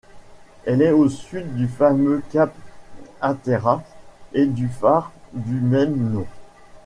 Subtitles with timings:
[0.65, 2.55] Elle est au sud du fameux Cap
[3.21, 3.83] Hatteras
[4.33, 6.25] et du phare du même nom.